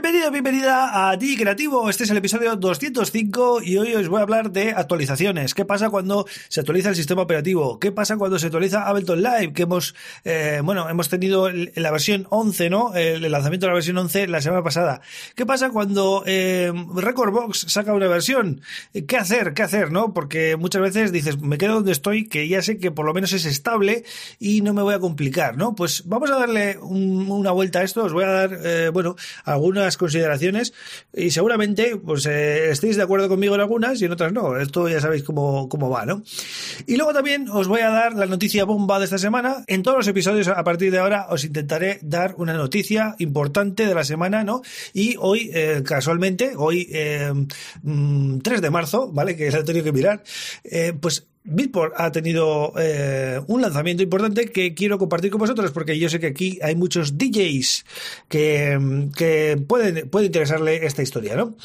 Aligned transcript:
Bienvenido, 0.00 0.30
bienvenida 0.30 1.10
a 1.10 1.18
Ti 1.18 1.36
Creativo. 1.36 1.90
Este 1.90 2.04
es 2.04 2.10
el 2.10 2.18
episodio 2.18 2.54
205 2.54 3.62
y 3.64 3.78
hoy 3.78 3.96
os 3.96 4.06
voy 4.06 4.20
a 4.20 4.22
hablar 4.22 4.52
de 4.52 4.70
actualizaciones. 4.70 5.54
¿Qué 5.54 5.64
pasa 5.64 5.90
cuando 5.90 6.24
se 6.48 6.60
actualiza 6.60 6.90
el 6.90 6.94
sistema 6.94 7.22
operativo? 7.22 7.80
¿Qué 7.80 7.90
pasa 7.90 8.16
cuando 8.16 8.38
se 8.38 8.46
actualiza 8.46 8.86
Ableton 8.86 9.20
Live? 9.20 9.52
Que 9.54 9.62
hemos, 9.64 9.96
eh, 10.24 10.60
bueno, 10.62 10.88
hemos 10.88 11.08
tenido 11.08 11.50
la 11.50 11.90
versión 11.90 12.28
11, 12.30 12.70
¿no? 12.70 12.94
El 12.94 13.28
lanzamiento 13.28 13.66
de 13.66 13.70
la 13.70 13.74
versión 13.74 13.98
11 13.98 14.28
la 14.28 14.40
semana 14.40 14.62
pasada. 14.62 15.00
¿Qué 15.34 15.44
pasa 15.44 15.70
cuando 15.70 16.22
eh, 16.26 16.72
Recordbox 16.94 17.66
saca 17.66 17.92
una 17.92 18.06
versión? 18.06 18.60
¿Qué 19.08 19.16
hacer? 19.16 19.52
¿Qué 19.52 19.64
hacer? 19.64 19.90
¿No? 19.90 20.14
Porque 20.14 20.54
muchas 20.54 20.80
veces 20.80 21.10
dices, 21.10 21.40
me 21.40 21.58
quedo 21.58 21.74
donde 21.74 21.90
estoy, 21.90 22.28
que 22.28 22.46
ya 22.46 22.62
sé 22.62 22.78
que 22.78 22.92
por 22.92 23.04
lo 23.04 23.14
menos 23.14 23.32
es 23.32 23.44
estable 23.46 24.04
y 24.38 24.60
no 24.60 24.74
me 24.74 24.82
voy 24.82 24.94
a 24.94 25.00
complicar, 25.00 25.56
¿no? 25.56 25.74
Pues 25.74 26.04
vamos 26.06 26.30
a 26.30 26.36
darle 26.38 26.78
una 26.78 27.50
vuelta 27.50 27.80
a 27.80 27.82
esto. 27.82 28.04
Os 28.04 28.12
voy 28.12 28.22
a 28.22 28.28
dar, 28.28 28.58
eh, 28.62 28.90
bueno, 28.90 29.16
consideraciones 29.96 30.72
y 31.14 31.30
seguramente 31.30 31.96
pues 31.96 32.26
eh, 32.26 32.70
estéis 32.70 32.96
de 32.96 33.02
acuerdo 33.02 33.28
conmigo 33.28 33.54
en 33.54 33.60
algunas 33.60 34.00
y 34.00 34.04
en 34.04 34.12
otras 34.12 34.32
no. 34.32 34.56
Esto 34.58 34.88
ya 34.88 35.00
sabéis 35.00 35.22
cómo, 35.22 35.68
cómo 35.68 35.90
va, 35.90 36.06
¿no? 36.06 36.22
Y 36.86 36.96
luego 36.96 37.12
también 37.12 37.48
os 37.48 37.68
voy 37.68 37.80
a 37.80 37.90
dar 37.90 38.14
la 38.14 38.26
noticia 38.26 38.64
bomba 38.64 38.98
de 38.98 39.04
esta 39.04 39.18
semana. 39.18 39.64
En 39.66 39.82
todos 39.82 39.98
los 39.98 40.08
episodios 40.08 40.48
a 40.48 40.62
partir 40.64 40.90
de 40.90 40.98
ahora 40.98 41.26
os 41.30 41.44
intentaré 41.44 41.98
dar 42.02 42.34
una 42.36 42.54
noticia 42.54 43.14
importante 43.18 43.86
de 43.86 43.94
la 43.94 44.04
semana, 44.04 44.44
¿no? 44.44 44.62
Y 44.92 45.16
hoy, 45.18 45.50
eh, 45.52 45.82
casualmente, 45.84 46.52
hoy 46.56 46.86
3 46.86 46.94
eh, 46.94 47.32
mm, 47.82 48.38
de 48.38 48.70
marzo, 48.70 49.10
¿vale? 49.12 49.36
Que 49.36 49.48
he 49.48 49.62
tenido 49.64 49.84
que 49.84 49.92
mirar, 49.92 50.22
pues 51.00 51.26
Beatport 51.48 51.94
ha 51.96 52.12
tenido 52.12 52.72
eh, 52.78 53.40
un 53.46 53.62
lanzamiento 53.62 54.02
importante 54.02 54.50
que 54.50 54.74
quiero 54.74 54.98
compartir 54.98 55.30
con 55.30 55.40
vosotros 55.40 55.70
porque 55.72 55.98
yo 55.98 56.08
sé 56.08 56.20
que 56.20 56.28
aquí 56.28 56.58
hay 56.62 56.74
muchos 56.74 57.18
DJs 57.18 57.84
que, 58.28 59.08
que 59.16 59.62
pueden, 59.66 60.08
puede 60.08 60.26
interesarle 60.26 60.86
esta 60.86 61.02
historia, 61.02 61.36
¿no? 61.36 61.56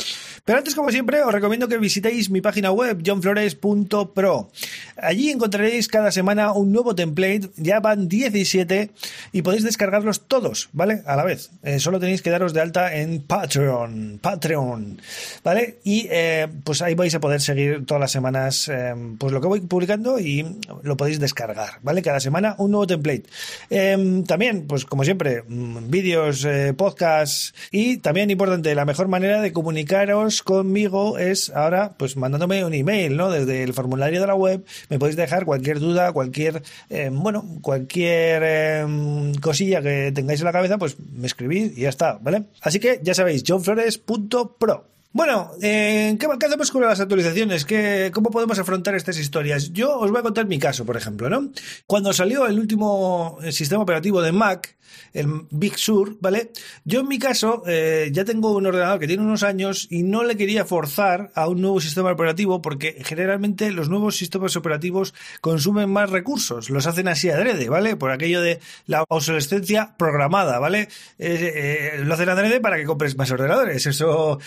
Pero 0.45 0.57
antes, 0.57 0.75
como 0.75 0.91
siempre, 0.91 1.23
os 1.23 1.31
recomiendo 1.31 1.69
que 1.69 1.77
visitéis 1.77 2.29
mi 2.29 2.41
página 2.41 2.71
web, 2.71 3.01
johnflores.pro. 3.05 4.51
Allí 4.97 5.29
encontraréis 5.29 5.87
cada 5.87 6.11
semana 6.11 6.51
un 6.51 6.73
nuevo 6.73 6.95
template, 6.95 7.49
ya 7.55 7.79
van 7.79 8.09
17 8.09 8.91
y 9.31 9.41
podéis 9.41 9.63
descargarlos 9.63 10.27
todos, 10.27 10.69
¿vale? 10.73 11.01
A 11.05 11.15
la 11.15 11.23
vez. 11.23 11.51
Eh, 11.63 11.79
solo 11.79 11.99
tenéis 11.99 12.21
que 12.21 12.29
daros 12.29 12.53
de 12.53 12.59
alta 12.59 12.93
en 12.93 13.21
Patreon, 13.21 14.19
Patreon, 14.21 15.01
¿vale? 15.45 15.79
Y 15.85 16.07
eh, 16.11 16.47
pues 16.65 16.81
ahí 16.81 16.93
vais 16.93 17.15
a 17.15 17.21
poder 17.21 17.39
seguir 17.39 17.85
todas 17.85 18.01
las 18.01 18.11
semanas 18.11 18.69
pues 19.17 19.31
lo 19.31 19.39
que 19.39 19.47
voy 19.47 19.61
publicando 19.73 20.19
y 20.19 20.45
lo 20.83 20.95
podéis 20.95 21.19
descargar, 21.19 21.79
¿vale? 21.81 22.03
Cada 22.03 22.19
semana 22.19 22.55
un 22.59 22.69
nuevo 22.69 22.85
template. 22.85 23.23
Em, 23.71 24.23
también, 24.23 24.67
pues 24.67 24.85
como 24.85 25.03
siempre, 25.03 25.43
mm, 25.47 25.89
vídeos, 25.89 26.45
eh, 26.45 26.73
podcasts 26.77 27.55
y 27.71 27.97
también 27.97 28.29
importante, 28.29 28.75
la 28.75 28.85
mejor 28.85 29.07
manera 29.07 29.41
de 29.41 29.51
comunicaros 29.51 30.43
conmigo 30.43 31.17
es 31.17 31.49
ahora, 31.49 31.95
pues 31.97 32.15
mandándome 32.17 32.63
un 32.63 32.75
email, 32.75 33.17
¿no? 33.17 33.31
Desde 33.31 33.63
el 33.63 33.73
formulario 33.73 34.21
de 34.21 34.27
la 34.27 34.35
web 34.35 34.63
me 34.89 34.99
podéis 34.99 35.15
dejar 35.17 35.45
cualquier 35.45 35.79
duda, 35.79 36.11
cualquier, 36.11 36.61
em, 36.89 37.17
bueno, 37.19 37.43
cualquier 37.61 38.43
em, 38.43 39.33
cosilla 39.35 39.81
que 39.81 40.11
tengáis 40.13 40.39
en 40.41 40.45
la 40.45 40.51
cabeza, 40.51 40.77
pues 40.77 40.97
me 40.99 41.25
escribís 41.25 41.75
y 41.75 41.81
ya 41.81 41.89
está, 41.89 42.19
¿vale? 42.21 42.43
Así 42.61 42.79
que 42.79 42.99
ya 43.01 43.15
sabéis, 43.15 43.43
johnflores.pro. 43.43 44.92
Bueno, 45.13 45.51
eh, 45.61 46.17
¿qué, 46.19 46.25
hacemos 46.43 46.71
con 46.71 46.81
las 46.81 46.99
actualizaciones? 46.99 47.65
¿Qué, 47.65 48.09
¿Cómo 48.11 48.31
podemos 48.31 48.57
afrontar 48.57 48.95
estas 48.95 49.19
historias? 49.19 49.71
Yo 49.71 49.99
os 49.99 50.09
voy 50.09 50.19
a 50.19 50.23
contar 50.23 50.47
mi 50.47 50.57
caso, 50.57 50.85
por 50.85 50.97
ejemplo, 50.97 51.29
¿no? 51.29 51.51
Cuando 51.85 52.11
salió 52.13 52.47
el 52.47 52.57
último 52.57 53.37
eh, 53.43 53.51
sistema 53.51 53.83
operativo 53.83 54.23
de 54.23 54.31
Mac, 54.31 54.75
el 55.13 55.27
Big 55.51 55.77
Sur, 55.77 56.17
¿vale? 56.19 56.51
Yo 56.83 57.01
en 57.01 57.07
mi 57.07 57.19
caso 57.19 57.61
eh, 57.67 58.09
ya 58.11 58.25
tengo 58.25 58.55
un 58.55 58.65
ordenador 58.65 58.99
que 58.99 59.05
tiene 59.05 59.21
unos 59.21 59.43
años 59.43 59.87
y 59.91 60.01
no 60.01 60.23
le 60.23 60.35
quería 60.35 60.65
forzar 60.65 61.31
a 61.35 61.47
un 61.47 61.61
nuevo 61.61 61.79
sistema 61.79 62.11
operativo 62.11 62.63
porque 62.63 62.99
generalmente 63.03 63.71
los 63.71 63.89
nuevos 63.89 64.17
sistemas 64.17 64.55
operativos 64.55 65.13
consumen 65.41 65.91
más 65.91 66.09
recursos, 66.09 66.71
los 66.71 66.87
hacen 66.87 67.07
así 67.07 67.29
adrede, 67.29 67.69
¿vale? 67.69 67.95
Por 67.95 68.09
aquello 68.09 68.41
de 68.41 68.59
la 68.87 69.03
obsolescencia 69.07 69.93
programada, 69.95 70.57
¿vale? 70.57 70.89
lo 71.19 72.13
hacen 72.13 72.29
adrede 72.29 72.59
para 72.59 72.77
que 72.77 72.85
compres 72.85 73.15
más 73.17 73.31
ordenadores, 73.31 73.85
eso 73.85 74.39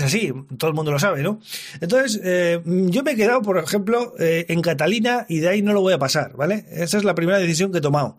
es 0.00 0.06
así, 0.06 0.32
todo 0.58 0.70
el 0.70 0.74
mundo 0.74 0.90
lo 0.90 0.98
sabe, 0.98 1.22
¿no? 1.22 1.40
Entonces, 1.80 2.20
eh, 2.24 2.60
yo 2.64 3.02
me 3.02 3.12
he 3.12 3.16
quedado, 3.16 3.42
por 3.42 3.58
ejemplo, 3.58 4.14
eh, 4.18 4.46
en 4.48 4.62
Catalina 4.62 5.26
y 5.28 5.40
de 5.40 5.48
ahí 5.48 5.62
no 5.62 5.72
lo 5.72 5.80
voy 5.80 5.92
a 5.92 5.98
pasar, 5.98 6.34
¿vale? 6.36 6.64
Esa 6.70 6.98
es 6.98 7.04
la 7.04 7.14
primera 7.14 7.38
decisión 7.38 7.70
que 7.72 7.78
he 7.78 7.80
tomado. 7.80 8.16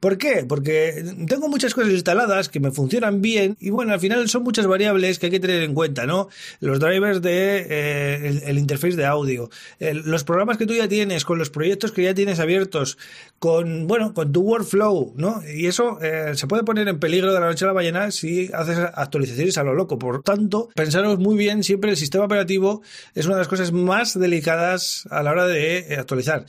¿Por 0.00 0.18
qué? 0.18 0.44
Porque 0.48 1.04
tengo 1.26 1.48
muchas 1.48 1.74
cosas 1.74 1.90
instaladas 1.90 2.48
que 2.48 2.60
me 2.60 2.70
funcionan 2.70 3.20
bien 3.20 3.56
y 3.60 3.70
bueno, 3.70 3.92
al 3.92 4.00
final 4.00 4.28
son 4.28 4.44
muchas 4.44 4.66
variables 4.66 5.18
que 5.18 5.26
hay 5.26 5.32
que 5.32 5.40
tener 5.40 5.62
en 5.62 5.74
cuenta, 5.74 6.06
¿no? 6.06 6.28
Los 6.60 6.80
drivers 6.80 7.20
de 7.20 7.66
eh, 7.68 8.40
el, 8.46 8.58
interface 8.58 8.96
de 8.96 9.04
audio, 9.04 9.50
los 9.80 10.24
programas 10.24 10.56
que 10.56 10.66
tú 10.66 10.74
ya 10.74 10.88
tienes, 10.88 11.24
con 11.24 11.38
los 11.38 11.50
proyectos 11.50 11.92
que 11.92 12.02
ya 12.02 12.14
tienes 12.14 12.40
abiertos, 12.40 12.96
con, 13.38 13.86
bueno, 13.86 14.14
con 14.14 14.32
tu 14.32 14.42
workflow, 14.42 15.12
¿no? 15.16 15.42
Y 15.54 15.66
eso 15.66 15.98
se 16.34 16.46
puede 16.46 16.62
poner 16.62 16.88
en 16.88 16.98
peligro 16.98 17.32
de 17.32 17.40
la 17.40 17.46
noche 17.46 17.64
a 17.64 17.68
la 17.68 17.74
mañana 17.74 18.10
si 18.10 18.50
haces 18.52 18.78
actualizaciones 18.78 19.58
a 19.58 19.64
lo 19.64 19.74
loco. 19.74 19.98
Por 19.98 20.22
tanto, 20.22 20.68
pensaros 20.74 21.18
muy 21.24 21.38
bien, 21.38 21.64
siempre 21.64 21.90
el 21.90 21.96
sistema 21.96 22.26
operativo 22.26 22.82
es 23.14 23.24
una 23.24 23.36
de 23.36 23.40
las 23.40 23.48
cosas 23.48 23.72
más 23.72 24.18
delicadas 24.18 25.08
a 25.10 25.22
la 25.22 25.30
hora 25.30 25.46
de 25.46 25.78
eh, 25.78 25.96
actualizar. 25.96 26.44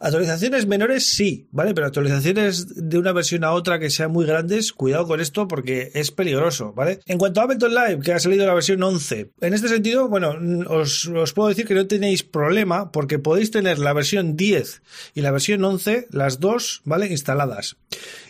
Actualizaciones 0.00 0.66
menores 0.66 1.06
sí, 1.06 1.46
¿vale? 1.52 1.74
Pero 1.74 1.86
actualizaciones 1.86 2.66
de 2.74 2.98
una 2.98 3.12
versión 3.12 3.44
a 3.44 3.52
otra 3.52 3.78
que 3.78 3.88
sean 3.88 4.10
muy 4.10 4.26
grandes, 4.26 4.72
cuidado 4.72 5.06
con 5.06 5.20
esto 5.20 5.46
porque 5.46 5.92
es 5.94 6.10
peligroso, 6.10 6.72
¿vale? 6.72 6.98
En 7.06 7.18
cuanto 7.18 7.40
a 7.40 7.44
Ableton 7.44 7.72
Live, 7.72 8.00
que 8.00 8.12
ha 8.12 8.18
salido 8.18 8.44
la 8.46 8.54
versión 8.54 8.82
11, 8.82 9.30
en 9.40 9.54
este 9.54 9.68
sentido, 9.68 10.08
bueno, 10.08 10.34
os, 10.68 11.06
os 11.06 11.32
puedo 11.32 11.48
decir 11.48 11.64
que 11.64 11.74
no 11.74 11.86
tenéis 11.86 12.24
problema 12.24 12.90
porque 12.90 13.20
podéis 13.20 13.52
tener 13.52 13.78
la 13.78 13.92
versión 13.92 14.36
10 14.36 14.82
y 15.14 15.20
la 15.20 15.30
versión 15.30 15.64
11, 15.64 16.08
las 16.10 16.40
dos, 16.40 16.82
¿vale? 16.84 17.06
Instaladas. 17.06 17.76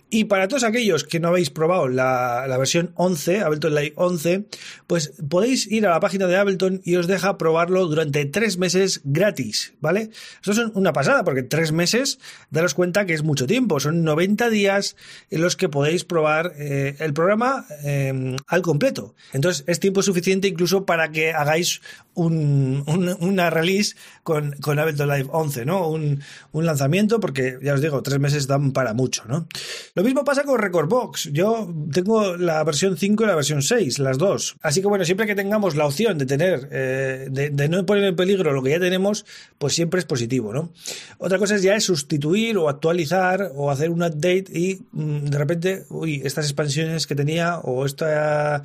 Y 0.08 0.24
para 0.24 0.46
todos 0.46 0.62
aquellos 0.62 1.02
que 1.02 1.18
no 1.18 1.28
habéis 1.28 1.50
probado 1.50 1.88
la, 1.88 2.46
versión 2.58 2.92
11, 2.94 3.40
Ableton 3.40 3.74
Live 3.74 3.92
11, 3.96 4.46
pues 4.86 5.12
podéis 5.28 5.66
ir 5.66 5.84
a 5.84 5.90
la 5.90 5.98
página 5.98 6.28
de 6.28 6.36
Ableton 6.36 6.80
y 6.84 6.94
os 6.94 7.08
deja 7.08 7.36
probarlo 7.38 7.86
durante 7.86 8.24
tres 8.24 8.56
meses 8.56 9.00
gratis, 9.02 9.74
¿vale? 9.80 10.10
Esto 10.36 10.52
es 10.52 10.58
una 10.74 10.92
pasada 10.92 11.24
porque 11.24 11.42
tres 11.42 11.72
meses, 11.72 12.20
daros 12.50 12.74
cuenta 12.74 13.04
que 13.04 13.14
es 13.14 13.24
mucho 13.24 13.48
tiempo, 13.48 13.80
son 13.80 14.04
90 14.04 14.48
días 14.48 14.94
en 15.30 15.42
los 15.42 15.56
que 15.56 15.68
podéis 15.68 16.04
probar 16.04 16.52
eh, 16.56 16.94
el 17.00 17.12
programa 17.12 17.66
em, 17.82 18.36
al 18.46 18.62
completo. 18.62 19.16
Entonces 19.32 19.64
es 19.66 19.80
tiempo 19.80 20.02
suficiente 20.02 20.46
incluso 20.46 20.86
para 20.86 21.10
que 21.10 21.32
hagáis 21.32 21.80
un, 22.14 22.84
una 23.20 23.50
release 23.50 23.96
con, 24.22 24.52
con 24.60 24.78
Ableton 24.78 25.08
Live 25.08 25.28
11, 25.32 25.66
¿no? 25.66 25.88
Un, 25.88 26.22
un 26.52 26.64
lanzamiento 26.64 27.18
porque 27.18 27.58
ya 27.60 27.74
os 27.74 27.80
digo, 27.80 28.02
tres 28.02 28.20
meses 28.20 28.46
dan 28.46 28.70
para 28.70 28.94
mucho, 28.94 29.24
¿no? 29.26 29.48
Lo 29.96 30.04
mismo 30.04 30.24
pasa 30.24 30.44
con 30.44 30.58
Recordbox. 30.58 31.30
Yo 31.32 31.72
tengo 31.90 32.36
la 32.36 32.62
versión 32.64 32.98
5 32.98 33.24
y 33.24 33.26
la 33.26 33.34
versión 33.34 33.62
6, 33.62 33.98
las 34.00 34.18
dos. 34.18 34.56
Así 34.60 34.82
que 34.82 34.88
bueno, 34.88 35.06
siempre 35.06 35.26
que 35.26 35.34
tengamos 35.34 35.74
la 35.74 35.86
opción 35.86 36.18
de 36.18 36.26
tener, 36.26 36.68
eh, 36.70 37.28
de, 37.30 37.68
no 37.70 37.86
poner 37.86 38.04
en 38.04 38.14
peligro 38.14 38.52
lo 38.52 38.62
que 38.62 38.72
ya 38.72 38.78
tenemos, 38.78 39.24
pues 39.56 39.72
siempre 39.72 39.98
es 39.98 40.04
positivo, 40.04 40.52
¿no? 40.52 40.70
Otra 41.16 41.38
cosa 41.38 41.54
es 41.54 41.62
ya 41.62 41.80
sustituir 41.80 42.58
o 42.58 42.68
actualizar 42.68 43.52
o 43.54 43.70
hacer 43.70 43.88
un 43.88 44.02
update 44.02 44.44
y 44.52 44.82
mm, 44.92 45.30
de 45.30 45.38
repente, 45.38 45.86
uy, 45.88 46.20
estas 46.22 46.44
expansiones 46.44 47.06
que 47.06 47.14
tenía 47.14 47.60
o 47.60 47.86
esta 47.86 48.64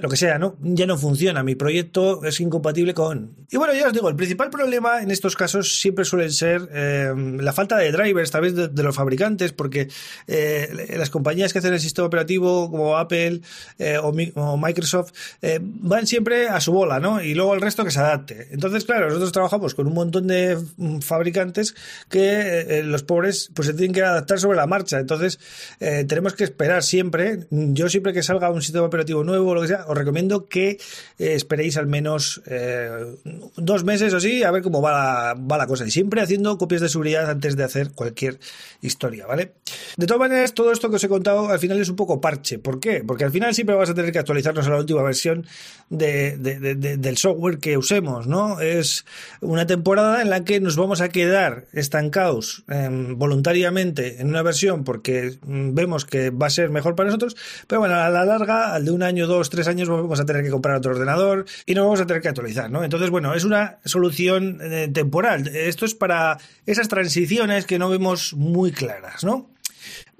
lo 0.00 0.08
que 0.08 0.16
sea, 0.16 0.38
¿no? 0.38 0.56
Ya 0.62 0.86
no 0.86 0.96
funciona, 0.96 1.42
mi 1.42 1.54
proyecto 1.54 2.24
es 2.24 2.40
incompatible 2.40 2.94
con... 2.94 3.34
Y 3.50 3.56
bueno, 3.56 3.74
ya 3.74 3.88
os 3.88 3.92
digo, 3.92 4.08
el 4.08 4.16
principal 4.16 4.48
problema 4.48 5.02
en 5.02 5.10
estos 5.10 5.36
casos 5.36 5.78
siempre 5.80 6.04
suele 6.04 6.30
ser 6.30 6.68
eh, 6.72 7.12
la 7.38 7.52
falta 7.52 7.76
de 7.76 7.92
drivers, 7.92 8.30
tal 8.30 8.42
vez 8.42 8.54
de, 8.54 8.82
los 8.82 8.94
fabricantes, 8.94 9.52
porque 9.52 9.88
eh, 10.26 10.94
las 10.96 11.10
compañías 11.10 11.52
que 11.52 11.58
hacen 11.58 11.74
el 11.74 11.80
sistema 11.80 12.06
operativo, 12.06 12.70
como 12.70 12.96
Apple 12.96 13.42
eh, 13.78 13.98
o, 13.98 14.56
Microsoft, 14.56 15.12
van 15.60 16.06
siempre 16.06 16.48
a 16.48 16.60
su 16.60 16.72
bola, 16.72 16.98
¿no? 16.98 17.22
Y 17.22 17.34
luego 17.34 17.54
el 17.54 17.60
resto 17.60 17.84
que 17.84 17.90
se 17.90 18.00
adapte. 18.00 18.48
Entonces, 18.52 18.84
claro, 18.84 19.06
nosotros 19.06 19.32
trabajamos 19.32 19.74
con 19.74 19.86
un 19.86 19.94
montón 19.94 20.26
de 20.26 20.56
mm, 20.76 21.00
fabricantes 21.00 21.74
que 22.08 22.82
los 22.84 23.02
pobres 23.02 23.50
pues 23.54 23.68
se 23.68 23.74
tienen 23.74 23.92
que 23.92 24.02
adaptar 24.02 24.40
sobre 24.40 24.56
la 24.56 24.66
marcha. 24.66 24.98
Entonces, 24.98 25.38
tenemos 25.78 26.34
que 26.34 26.44
esperar 26.44 26.82
siempre, 26.82 27.46
yo 27.50 27.88
siempre 27.88 28.12
que 28.12 28.22
salga 28.22 28.50
un 28.50 28.62
sistema 28.62 28.86
operativo 28.86 29.24
nuevo 29.24 29.50
o 29.50 29.54
lo 29.54 29.62
que 29.62 29.68
sea, 29.68 29.84
os 29.90 29.98
recomiendo 29.98 30.46
que 30.48 30.78
eh, 31.18 31.34
esperéis 31.34 31.76
al 31.76 31.86
menos 31.86 32.42
eh, 32.46 33.16
dos 33.56 33.84
meses 33.84 34.14
o 34.14 34.18
así 34.18 34.42
a 34.42 34.50
ver 34.50 34.62
cómo 34.62 34.80
va 34.80 34.92
la, 34.92 35.34
va 35.34 35.58
la 35.58 35.66
cosa. 35.66 35.86
Y 35.86 35.90
siempre 35.90 36.20
haciendo 36.20 36.56
copias 36.58 36.80
de 36.80 36.88
seguridad 36.88 37.28
antes 37.28 37.56
de 37.56 37.64
hacer 37.64 37.90
cualquier 37.92 38.38
historia, 38.80 39.26
¿vale? 39.26 39.52
De 39.96 40.06
todas 40.06 40.20
maneras, 40.20 40.54
todo 40.54 40.72
esto 40.72 40.90
que 40.90 40.96
os 40.96 41.04
he 41.04 41.08
contado 41.08 41.48
al 41.48 41.58
final 41.58 41.80
es 41.80 41.88
un 41.88 41.96
poco 41.96 42.20
parche. 42.20 42.58
¿Por 42.58 42.80
qué? 42.80 43.02
Porque 43.06 43.24
al 43.24 43.30
final 43.30 43.54
siempre 43.54 43.74
vas 43.74 43.90
a 43.90 43.94
tener 43.94 44.12
que 44.12 44.18
actualizarnos 44.18 44.66
a 44.66 44.70
la 44.70 44.78
última 44.78 45.02
versión 45.02 45.46
de, 45.88 46.36
del 46.36 47.16
software 47.16 47.58
que 47.58 47.76
usemos, 47.76 48.26
¿no? 48.26 48.60
Es 48.60 49.04
una 49.40 49.66
temporada 49.66 50.22
en 50.22 50.30
la 50.30 50.44
que 50.44 50.60
nos 50.60 50.76
vamos 50.76 51.00
a 51.00 51.08
quedar 51.08 51.66
estancados 51.72 52.64
em, 52.68 53.18
voluntariamente 53.18 54.20
en 54.20 54.28
una 54.28 54.42
versión 54.42 54.84
porque 54.84 55.38
mm, 55.42 55.74
vemos 55.74 56.04
que 56.04 56.30
va 56.30 56.46
a 56.46 56.50
ser 56.50 56.70
mejor 56.70 56.94
para 56.94 57.08
nosotros, 57.08 57.36
pero 57.66 57.80
bueno, 57.80 57.96
a 57.96 58.08
la 58.08 58.24
larga, 58.24 58.74
al 58.74 58.84
de 58.84 58.90
un 58.92 59.02
año, 59.02 59.26
dos, 59.26 59.50
tres 59.50 59.66
años, 59.68 59.79
vamos 59.88 60.20
a 60.20 60.26
tener 60.26 60.42
que 60.42 60.50
comprar 60.50 60.76
otro 60.76 60.92
ordenador 60.92 61.46
y 61.66 61.74
nos 61.74 61.84
vamos 61.84 62.00
a 62.00 62.06
tener 62.06 62.22
que 62.22 62.28
actualizar, 62.28 62.70
¿no? 62.70 62.84
Entonces, 62.84 63.10
bueno, 63.10 63.34
es 63.34 63.44
una 63.44 63.78
solución 63.84 64.58
eh, 64.60 64.88
temporal. 64.92 65.48
Esto 65.48 65.84
es 65.84 65.94
para 65.94 66.38
esas 66.66 66.88
transiciones 66.88 67.66
que 67.66 67.78
no 67.78 67.88
vemos 67.88 68.34
muy 68.34 68.72
claras, 68.72 69.24
¿no? 69.24 69.50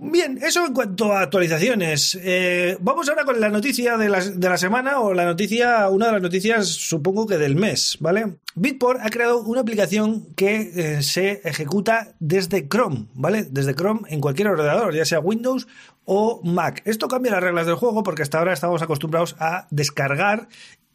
Bien, 0.03 0.39
eso 0.41 0.65
en 0.65 0.73
cuanto 0.73 1.13
a 1.13 1.21
actualizaciones. 1.21 2.19
Eh, 2.23 2.79
vamos 2.81 3.07
ahora 3.11 3.27
con 3.27 3.39
la 3.39 3.51
noticia 3.51 3.99
de 3.99 4.09
la, 4.09 4.25
de 4.25 4.49
la, 4.49 4.57
semana 4.57 4.99
o 5.01 5.13
la 5.13 5.27
noticia, 5.27 5.91
una 5.91 6.07
de 6.07 6.13
las 6.13 6.23
noticias 6.23 6.69
supongo 6.69 7.27
que 7.27 7.37
del 7.37 7.55
mes, 7.55 7.99
¿vale? 8.01 8.39
Bitport 8.55 9.01
ha 9.03 9.11
creado 9.11 9.43
una 9.43 9.61
aplicación 9.61 10.33
que 10.37 10.71
eh, 10.75 11.03
se 11.03 11.43
ejecuta 11.45 12.15
desde 12.19 12.67
Chrome, 12.67 13.09
¿vale? 13.13 13.43
Desde 13.43 13.75
Chrome 13.75 14.01
en 14.09 14.23
cualquier 14.23 14.49
ordenador, 14.49 14.95
ya 14.95 15.05
sea 15.05 15.21
Windows 15.21 15.69
o 16.07 16.41
Mac. 16.45 16.81
Esto 16.87 17.07
cambia 17.07 17.33
las 17.33 17.43
reglas 17.43 17.67
del 17.67 17.75
juego 17.75 18.03
porque 18.03 18.23
hasta 18.23 18.39
ahora 18.39 18.55
estamos 18.55 18.81
acostumbrados 18.81 19.37
a 19.39 19.67
descargar 19.71 20.49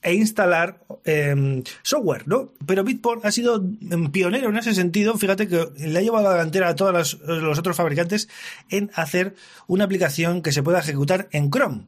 e 0.05 0.13
instalar 0.13 0.85
em, 1.03 1.63
software, 1.81 2.27
¿no? 2.27 2.53
Pero 2.67 2.83
Bitport 2.83 3.25
ha 3.25 3.31
sido 3.31 3.57
em, 3.57 4.11
pionero 4.11 4.49
en 4.49 4.57
ese 4.57 4.75
sentido. 4.75 5.17
Fíjate 5.17 5.47
que 5.47 5.65
le 5.77 5.97
ha 5.97 6.01
llevado 6.01 6.25
la 6.25 6.33
delantera 6.33 6.69
a 6.69 6.75
todos 6.75 7.19
los 7.25 7.59
otros 7.59 7.75
fabricantes 7.75 8.29
en 8.69 8.91
hacer 8.95 9.35
una 9.67 9.85
aplicación 9.85 10.41
que 10.41 10.51
se 10.51 10.63
pueda 10.63 10.79
ejecutar 10.79 11.27
en 11.31 11.49
Chrome. 11.49 11.85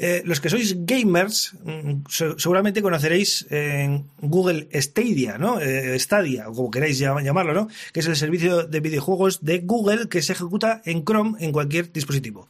Eh, 0.00 0.22
los 0.24 0.40
que 0.40 0.48
sois 0.48 0.76
gamers, 0.86 1.54
mm, 1.64 2.06
seguramente 2.38 2.82
conoceréis 2.82 3.46
en 3.50 4.06
Google 4.20 4.68
Stadia, 4.72 5.38
¿no? 5.38 5.60
Eh, 5.60 5.98
Stadia, 5.98 6.48
o 6.48 6.52
como 6.52 6.70
queráis 6.70 6.98
llamarlo, 6.98 7.52
¿no? 7.52 7.68
Que 7.92 8.00
es 8.00 8.06
el 8.06 8.14
servicio 8.14 8.62
de 8.62 8.78
videojuegos 8.78 9.42
de 9.42 9.58
Google 9.58 10.08
que 10.08 10.22
se 10.22 10.34
ejecuta 10.34 10.82
en 10.84 11.04
Chrome 11.04 11.36
en 11.40 11.50
cualquier 11.50 11.92
dispositivo. 11.92 12.48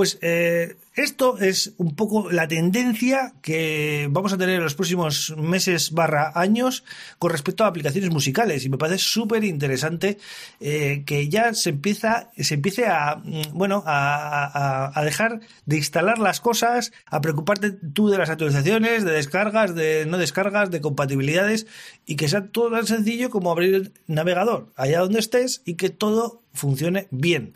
Pues 0.00 0.18
eh, 0.22 0.76
esto 0.94 1.36
es 1.36 1.74
un 1.76 1.94
poco 1.94 2.32
la 2.32 2.48
tendencia 2.48 3.34
que 3.42 4.08
vamos 4.10 4.32
a 4.32 4.38
tener 4.38 4.54
en 4.54 4.62
los 4.62 4.74
próximos 4.74 5.34
meses 5.36 5.90
barra 5.90 6.32
años 6.34 6.84
con 7.18 7.30
respecto 7.30 7.64
a 7.64 7.66
aplicaciones 7.66 8.10
musicales 8.10 8.64
y 8.64 8.70
me 8.70 8.78
parece 8.78 8.96
súper 8.96 9.44
interesante 9.44 10.16
que 10.58 11.28
ya 11.28 11.52
se 11.52 11.68
empieza 11.68 12.30
se 12.34 12.54
empiece 12.54 12.86
a 12.86 13.16
mm, 13.16 13.52
bueno 13.52 13.82
a, 13.84 14.98
a 14.98 15.04
dejar 15.04 15.40
de 15.66 15.76
instalar 15.76 16.18
las 16.18 16.40
cosas 16.40 16.92
a 17.04 17.20
preocuparte 17.20 17.70
tú 17.70 18.08
de 18.08 18.16
las 18.16 18.30
actualizaciones, 18.30 19.04
de 19.04 19.12
descargas, 19.12 19.74
de 19.74 20.06
no 20.06 20.16
descargas, 20.16 20.70
de 20.70 20.80
compatibilidades 20.80 21.66
y 22.06 22.16
que 22.16 22.26
sea 22.26 22.46
todo 22.46 22.70
tan 22.70 22.86
sencillo 22.86 23.28
como 23.28 23.52
abrir 23.52 23.74
el 23.74 23.92
navegador 24.06 24.72
allá 24.76 25.00
donde 25.00 25.20
estés 25.20 25.60
y 25.66 25.74
que 25.74 25.90
todo 25.90 26.40
funcione 26.54 27.06
bien. 27.10 27.52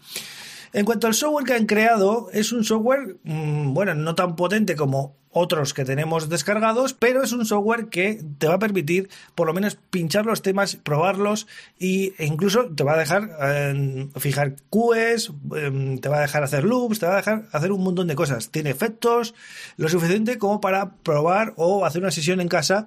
En 0.75 0.85
cuanto 0.85 1.06
al 1.06 1.15
software 1.15 1.47
que 1.47 1.55
han 1.55 1.67
creado, 1.67 2.29
es 2.32 2.50
un 2.50 2.65
software, 2.65 3.19
mm, 3.23 3.73
bueno, 3.73 3.94
no 3.94 4.17
tan 4.17 4.35
potente 4.35 4.75
como 4.75 5.17
otros 5.35 5.75
que 5.75 5.85
tenemos 5.85 6.29
descargados, 6.29 6.95
pero 6.95 7.23
es 7.23 7.33
un 7.33 7.45
software 7.45 7.89
que 7.89 8.23
te 8.39 8.47
va 8.47 8.55
a 8.55 8.59
permitir 8.59 9.11
por 9.35 9.47
lo 9.47 9.53
menos 9.53 9.77
pinchar 9.91 10.25
los 10.25 10.43
temas, 10.43 10.77
probarlos 10.77 11.47
e 11.79 12.15
incluso 12.19 12.67
te 12.67 12.85
va 12.85 12.95
a 12.95 12.99
dejar 12.99 13.37
eh, 13.43 14.09
fijar 14.17 14.57
QEs, 14.71 15.33
em, 15.57 15.99
te 15.99 16.09
va 16.09 16.19
a 16.19 16.23
dejar 16.23 16.45
hacer 16.45 16.65
loops, 16.65 17.01
te 17.01 17.07
va 17.07 17.15
a 17.15 17.17
dejar 17.17 17.49
hacer 17.53 17.73
un 17.73 17.83
montón 17.83 18.07
de 18.07 18.15
cosas. 18.15 18.51
Tiene 18.51 18.71
efectos 18.71 19.35
lo 19.77 19.89
suficiente 19.89 20.39
como 20.39 20.61
para 20.61 20.95
probar 21.03 21.53
o 21.57 21.85
hacer 21.85 22.01
una 22.01 22.11
sesión 22.11 22.41
en 22.41 22.49
casa, 22.49 22.87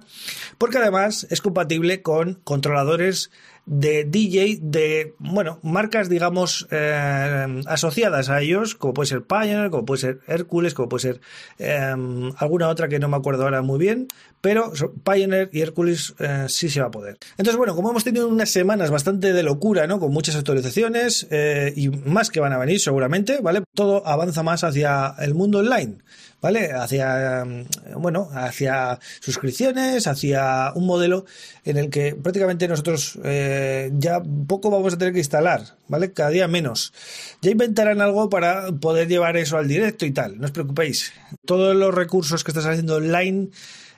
porque 0.56 0.78
además 0.78 1.26
es 1.30 1.40
compatible 1.40 2.02
con 2.02 2.40
controladores 2.44 3.30
de 3.68 4.04
DJ 4.04 4.60
de, 4.62 5.14
bueno, 5.18 5.58
marcas, 5.62 6.08
digamos, 6.08 6.66
eh, 6.70 7.62
asociadas 7.66 8.30
a 8.30 8.40
ellos, 8.40 8.74
como 8.74 8.94
puede 8.94 9.08
ser 9.08 9.24
Pioneer, 9.24 9.70
como 9.70 9.84
puede 9.84 10.00
ser 10.00 10.20
Hércules, 10.26 10.72
como 10.72 10.88
puede 10.88 11.02
ser 11.02 11.20
em, 11.58 12.32
alguna 12.38 12.68
otra 12.68 12.88
que 12.88 12.98
no 12.98 13.08
me 13.08 13.16
acuerdo 13.16 13.44
ahora 13.44 13.62
muy 13.62 13.78
bien, 13.78 14.08
pero 14.40 14.72
Pioneer 15.04 15.50
y 15.52 15.60
Hércules 15.60 16.14
eh, 16.18 16.46
sí 16.48 16.68
se 16.68 16.80
va 16.80 16.86
a 16.86 16.90
poder. 16.90 17.18
Entonces, 17.32 17.56
bueno, 17.56 17.74
como 17.74 17.90
hemos 17.90 18.04
tenido 18.04 18.28
unas 18.28 18.50
semanas 18.50 18.90
bastante 18.90 19.32
de 19.32 19.42
locura, 19.42 19.86
¿no? 19.86 19.98
Con 19.98 20.12
muchas 20.12 20.36
actualizaciones 20.36 21.26
eh, 21.30 21.72
y 21.76 21.88
más 21.88 22.30
que 22.30 22.40
van 22.40 22.52
a 22.52 22.58
venir 22.58 22.80
seguramente, 22.80 23.40
¿vale? 23.40 23.62
Todo 23.74 24.06
avanza 24.06 24.42
más 24.42 24.64
hacia 24.64 25.14
el 25.18 25.34
mundo 25.34 25.58
online. 25.58 25.98
¿vale? 26.40 26.72
Hacia, 26.72 27.44
mm, 27.44 28.00
bueno, 28.00 28.28
hacia 28.32 28.98
suscripciones, 29.20 30.06
hacia 30.06 30.72
un 30.74 30.86
modelo 30.86 31.24
en 31.64 31.76
el 31.76 31.90
que 31.90 32.14
prácticamente 32.14 32.68
nosotros 32.68 33.18
eh, 33.24 33.90
ya 33.94 34.22
poco 34.46 34.70
vamos 34.70 34.94
a 34.94 34.98
tener 34.98 35.12
que 35.12 35.20
instalar, 35.20 35.62
¿vale? 35.88 36.12
Cada 36.12 36.30
día 36.30 36.48
menos. 36.48 36.92
Ya 37.42 37.50
inventarán 37.50 38.00
algo 38.00 38.28
para 38.28 38.72
poder 38.72 39.08
llevar 39.08 39.36
eso 39.36 39.58
al 39.58 39.68
directo 39.68 40.06
y 40.06 40.12
tal, 40.12 40.38
no 40.38 40.46
os 40.46 40.52
preocupéis. 40.52 41.12
Todos 41.44 41.74
los 41.76 41.94
recursos 41.94 42.27
que 42.44 42.50
estás 42.50 42.66
haciendo 42.66 42.96
online 42.96 43.48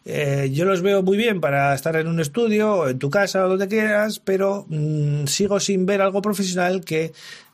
eh, 0.04 0.50
yo 0.52 0.64
los 0.64 0.80
veo 0.80 1.02
muy 1.02 1.18
bien 1.18 1.40
para 1.40 1.74
estar 1.74 1.94
en 1.96 2.06
un 2.06 2.20
estudio 2.20 2.72
o 2.72 2.88
en 2.88 2.98
tu 2.98 3.10
casa 3.10 3.44
o 3.44 3.50
donde 3.50 3.68
quieras, 3.68 4.18
pero 4.18 4.64
mm, 4.68 5.26
sigo 5.26 5.60
sin 5.60 5.84
ver 5.84 6.00
algo 6.00 6.22
profesional 6.22 6.82
que 6.84 7.12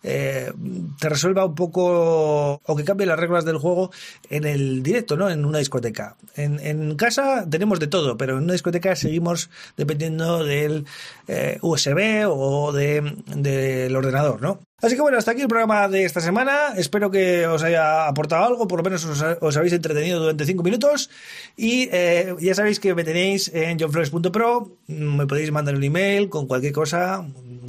eh, 0.09 0.53
te 1.01 1.09
resuelva 1.09 1.45
un 1.45 1.57
poco 1.57 2.61
o 2.63 2.77
que 2.77 2.85
cambie 2.85 3.09
las 3.09 3.19
reglas 3.19 3.45
del 3.45 3.59
juego 3.59 3.91
en 4.31 4.45
el 4.45 4.85
directo, 4.85 5.17
¿no? 5.17 5.29
En 5.29 5.45
una 5.45 5.59
discoteca. 5.59 6.17
En, 6.37 6.95
casa 6.95 7.45
tenemos 7.51 7.81
de 7.81 7.89
todo, 7.89 8.17
pero 8.17 8.39
en 8.39 8.45
una 8.45 8.53
discoteca 8.53 8.95
seguimos 8.95 9.51
dependiendo 9.77 10.45
del 10.45 10.85
eh, 11.27 11.59
USB 11.61 12.25
o 12.29 12.73
del 12.73 13.97
ordenador, 13.97 14.41
¿no? 14.41 14.61
Así 14.83 14.95
que 14.95 15.01
bueno, 15.01 15.17
hasta 15.17 15.31
aquí 15.31 15.41
el 15.41 15.49
programa 15.49 15.89
de 15.89 16.05
esta 16.05 16.21
semana. 16.21 16.75
Espero 16.77 17.11
que 17.11 17.47
os 17.47 17.63
haya 17.63 18.07
aportado 18.07 18.45
algo, 18.45 18.69
por 18.69 18.79
lo 18.79 18.85
menos 18.85 19.05
os, 19.05 19.57
habéis 19.57 19.73
entretenido 19.73 20.21
durante 20.21 20.45
cinco 20.45 20.63
minutos. 20.63 21.11
Y 21.57 21.89
eh, 21.91 22.37
ya 22.41 22.55
sabéis 22.55 22.79
que 22.79 22.95
me 22.95 23.03
tenéis 23.03 23.51
en 23.55 23.79
johnflores.pro. 23.79 24.71
Me 24.87 25.27
podéis 25.27 25.51
mandar 25.51 25.75
un 25.75 25.83
email 25.83 26.29
con 26.29 26.47
cualquier 26.47 26.75
cosa, 26.75 27.27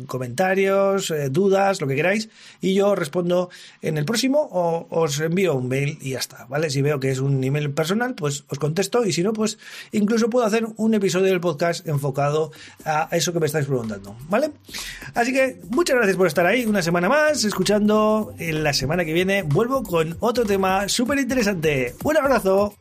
comentarios, 0.07 1.11
eh, 1.11 1.29
dudas, 1.29 1.79
lo 1.81 1.87
que 1.87 1.95
queráis, 1.95 2.29
y 2.61 2.73
yo 2.73 2.95
respondo 2.95 3.49
en 3.81 3.97
el 3.97 4.05
próximo 4.05 4.47
o 4.51 4.87
os 4.89 5.19
envío 5.19 5.55
un 5.55 5.67
mail 5.67 5.97
y 6.01 6.11
ya 6.11 6.19
está, 6.19 6.45
¿vale? 6.49 6.69
Si 6.69 6.81
veo 6.81 6.99
que 6.99 7.11
es 7.11 7.19
un 7.19 7.43
email 7.43 7.71
personal, 7.71 8.15
pues 8.15 8.43
os 8.47 8.59
contesto 8.59 9.05
y 9.05 9.13
si 9.13 9.23
no, 9.23 9.33
pues 9.33 9.57
incluso 9.91 10.29
puedo 10.29 10.45
hacer 10.45 10.65
un 10.77 10.93
episodio 10.93 11.27
del 11.27 11.39
podcast 11.39 11.87
enfocado 11.87 12.51
a 12.85 13.09
eso 13.11 13.33
que 13.33 13.39
me 13.39 13.45
estáis 13.45 13.65
preguntando, 13.65 14.15
¿vale? 14.29 14.51
Así 15.13 15.33
que 15.33 15.59
muchas 15.69 15.95
gracias 15.95 16.17
por 16.17 16.27
estar 16.27 16.45
ahí 16.45 16.65
una 16.65 16.81
semana 16.81 17.09
más, 17.09 17.43
escuchando. 17.43 18.33
En 18.39 18.63
la 18.63 18.73
semana 18.73 19.05
que 19.05 19.13
viene 19.13 19.43
vuelvo 19.43 19.83
con 19.83 20.17
otro 20.19 20.45
tema 20.45 20.87
súper 20.89 21.19
interesante. 21.19 21.95
Un 22.03 22.17
abrazo. 22.17 22.75